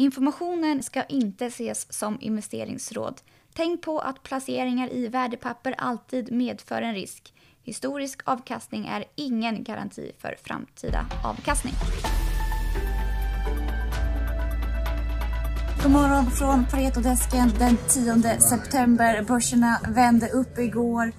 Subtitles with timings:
[0.00, 3.20] Informationen ska inte ses som investeringsråd.
[3.54, 7.34] Tänk på att placeringar i värdepapper alltid medför en risk.
[7.62, 11.74] Historisk avkastning är ingen garanti för framtida avkastning.
[15.82, 19.22] God morgon från Paretodesken den 10 september.
[19.22, 21.12] Börserna vände upp igår.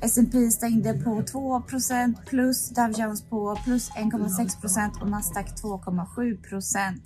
[0.00, 7.00] S&P stängde på 2% plus, Dow Jones på plus 1,6% och Nasdaq 2,7%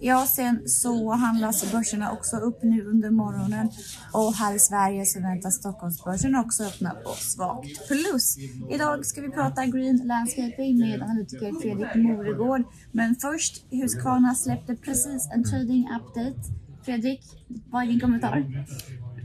[0.00, 3.70] I Asien så handlas börserna också upp nu under morgonen
[4.12, 8.36] och här i Sverige så väntas Stockholmsbörsen också öppna på svagt plus.
[8.70, 12.62] Idag ska vi prata Green Landscaping med analytiker Fredrik Moregård.
[12.92, 16.38] Men först, Husqvarna släppte precis en trading update.
[16.84, 17.20] Fredrik,
[17.70, 18.44] vad är din kommentar?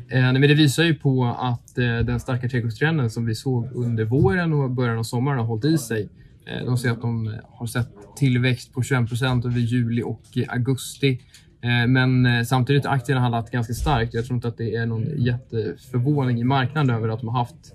[0.09, 4.05] Eh, men det visar ju på att eh, den starka trädgårdstrenden som vi såg under
[4.05, 6.09] våren och början av sommaren har hållit i sig.
[6.45, 10.23] Eh, de säger att de eh, har sett tillväxt på 21 procent över juli och
[10.35, 11.21] eh, augusti.
[11.61, 14.13] Eh, men samtidigt har aktierna handlat ganska starkt.
[14.13, 17.73] Jag tror inte att det är någon jätteförvåning i marknaden över att de har haft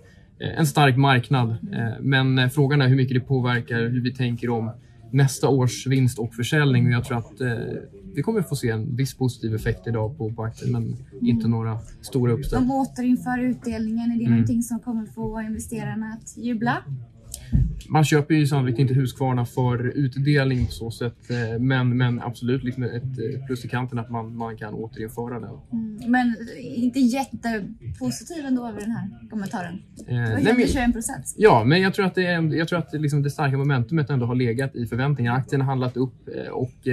[0.56, 1.56] en stark marknad.
[2.00, 4.70] Men frågan är hur mycket det påverkar hur vi tänker om
[5.12, 6.86] nästa års vinst och försäljning.
[6.86, 7.40] Och jag tror att
[8.14, 10.96] vi kommer få se en viss positiv effekt idag på, på aktien, men mm.
[11.20, 12.58] inte några stora uppsteg.
[12.58, 14.10] De återinför utdelningen.
[14.12, 14.32] Är det mm.
[14.32, 16.76] någonting som kommer få investerarna att jubla?
[17.88, 22.64] Man köper ju sannolikt inte Husqvarna för utdelning på så sätt, eh, men, men absolut
[22.64, 25.50] liksom ett eh, plus i kanten att man, man kan återinföra den.
[25.72, 29.82] Mm, men inte jättepositiv ändå över den här kommentaren.
[30.06, 31.34] Eh, det var 21 procent.
[31.36, 32.22] Ja, men jag tror att, det,
[32.56, 35.36] jag tror att liksom det starka momentumet ändå har legat i förväntningarna.
[35.36, 36.88] Aktien har handlat upp och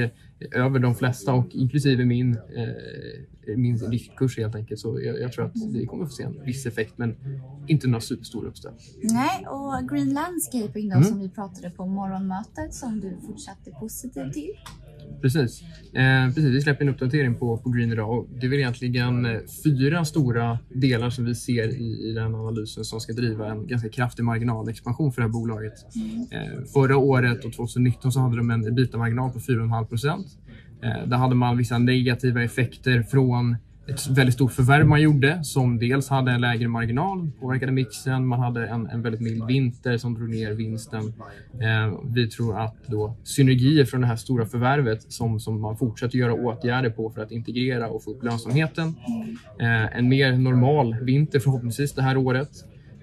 [0.52, 4.80] över de flesta och inklusive min, eh, min riktkurs helt enkelt.
[4.80, 7.16] Så jag, jag, tror att vi kommer få se en viss effekt men
[7.68, 8.74] inte några superstora uppställ.
[9.02, 11.04] Nej, och Green Landscaping då mm.
[11.04, 14.54] som vi pratade på morgonmötet som du fortsatte positiv till.
[15.22, 15.62] Precis.
[15.94, 16.44] Eh, precis.
[16.44, 20.06] Vi släpper en uppdatering på, på Green idag och det är väl egentligen eh, fyra
[20.06, 24.24] stora delar som vi ser i, i den analysen som ska driva en ganska kraftig
[24.24, 25.74] marginalexpansion för det här bolaget.
[26.32, 30.28] Eh, förra året och 2019 så hade de en ebitda-marginal på 4,5 procent.
[30.84, 33.56] Eh, där hade man vissa negativa effekter från
[33.90, 38.40] ett väldigt stort förvärv man gjorde som dels hade en lägre marginal, påverkade mixen, man
[38.40, 41.14] hade en, en väldigt mild vinter som drog ner vinsten.
[41.54, 46.18] Eh, vi tror att då synergier från det här stora förvärvet som, som man fortsätter
[46.18, 48.96] göra åtgärder på för att integrera och få upp lönsamheten.
[49.60, 52.50] Eh, en mer normal vinter förhoppningsvis det här året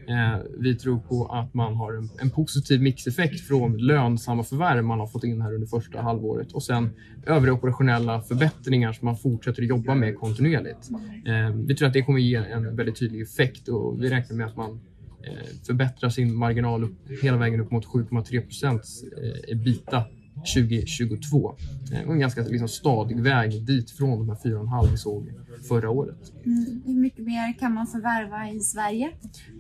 [0.09, 5.01] Eh, vi tror på att man har en, en, positiv mixeffekt från lönsamma förvärv man
[5.01, 6.91] har fått in här under första halvåret och sen
[7.27, 10.91] övriga operationella förbättringar som man fortsätter att jobba med kontinuerligt.
[11.27, 14.47] Eh, vi tror att det kommer ge en väldigt tydlig effekt och vi räknar med
[14.47, 14.81] att man
[15.23, 20.05] eh, förbättrar sin marginal upp, hela vägen upp mot 7,3 procents eh, ebita
[20.55, 21.57] 2022.
[21.93, 25.33] Eh, en ganska liksom, stadig väg dit från de här 4,5 vi såg
[25.69, 26.33] förra året.
[26.45, 26.83] Mm.
[26.87, 29.11] Hur mycket mer kan man förvärva i Sverige?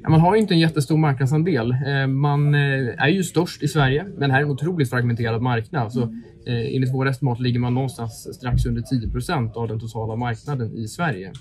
[0.03, 1.71] Ja, man har ju inte en jättestor marknadsandel.
[1.71, 5.93] Eh, man eh, är ju störst i Sverige, men här är en otroligt fragmenterad marknad.
[5.93, 6.23] Så, mm.
[6.49, 10.89] Enligt våra estimat ligger man någonstans strax under 10 procent av den totala marknaden i
[10.89, 11.33] Sverige.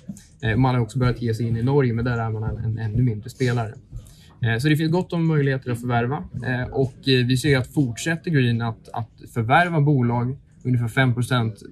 [0.58, 3.04] Man har också börjat ge sig in i Norge, men där är man en ännu
[3.04, 3.74] mindre spelare.
[4.46, 7.74] Eh, så det finns gott om möjligheter att förvärva eh, och eh, vi ser att
[7.74, 11.14] fortsätter Green att, att förvärva bolag ungefär 5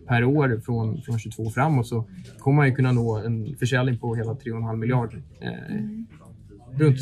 [0.08, 2.08] per år från, från 22 framåt så
[2.40, 5.22] kommer man ju kunna nå en försäljning på hela 3,5 miljarder.
[5.42, 6.08] Mm.
[6.78, 6.98] Runt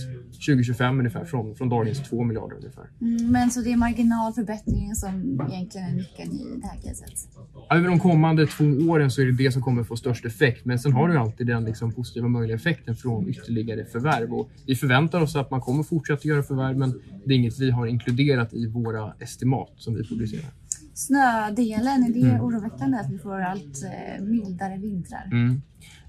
[0.45, 2.85] 2025 ungefär, från, från dagens 2 miljarder ungefär.
[3.01, 7.29] Mm, men så det är marginalförbättringen som egentligen är nyckeln i det här caset?
[7.69, 10.65] Över de kommande två åren så är det det som kommer få störst effekt.
[10.65, 14.33] Men sen har du alltid den liksom positiva möjliga effekten från ytterligare förvärv.
[14.33, 17.71] Och vi förväntar oss att man kommer fortsätta göra förvärv, men det är inget vi
[17.71, 20.51] har inkluderat i våra estimat som vi publicerar.
[20.93, 22.41] Snödelen, är det mm.
[22.41, 25.29] oroväckande att vi får allt eh, mildare vintrar?
[25.31, 25.61] Mm.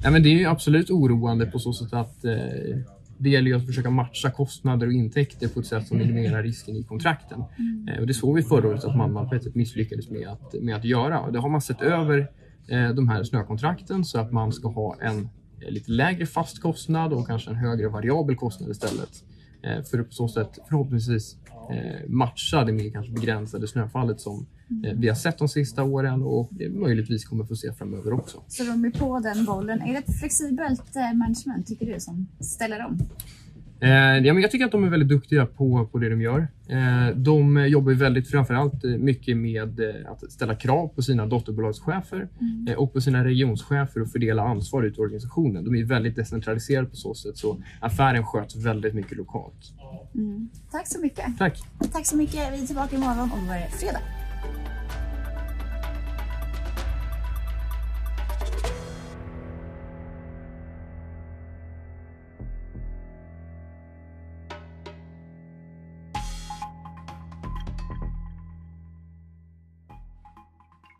[0.03, 2.33] Ja, men det är absolut oroande på så sätt att eh,
[3.23, 6.77] det gäller ju att försöka matcha kostnader och intäkter på ett sätt som minimerar risken
[6.77, 7.45] i kontrakten.
[7.59, 7.89] Mm.
[7.89, 10.55] Eh, och det såg vi förra året att man, på ett sätt misslyckades med att,
[10.63, 11.21] med att göra.
[11.21, 12.31] Och det har man sett över
[12.69, 15.29] eh, de här snökontrakten så att man ska ha en
[15.61, 19.25] eh, lite lägre fast kostnad och kanske en högre variabel kostnad istället.
[19.63, 21.37] Eh, för att på så sätt förhoppningsvis
[21.71, 24.47] eh, matcha det mer kanske begränsade snöfallet som
[24.85, 28.43] Eh, vi har sett de sista åren och eh, möjligtvis kommer få se framöver också.
[28.49, 29.83] Så de är på den bollen.
[29.83, 32.99] Är det ett flexibelt eh, management tycker du som ställer om?
[33.83, 33.91] Eh,
[34.27, 36.49] ja, men jag tycker att de är väldigt duktiga på, på det de gör.
[37.15, 42.79] de jobbar väldigt framförallt mycket med att ställa krav på sina dotterbolagschefer mm.
[42.79, 45.65] och på sina regionschefer och fördela ansvar ut i organisationen.
[45.65, 49.73] De är väldigt decentraliserade på så sätt så affären sköts väldigt mycket lokalt.
[50.15, 50.49] Mm.
[50.71, 51.39] Tack så mycket.
[51.39, 51.63] Tack.
[51.93, 52.53] Tack så mycket.
[52.53, 54.22] Vi är tillbaka imorgon och då är det fredag.